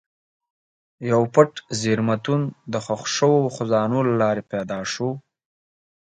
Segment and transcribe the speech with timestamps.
[1.11, 1.51] یو پټ
[1.81, 5.09] زېرمتون د ښخ شوو خزانو له لارې پیدا شو.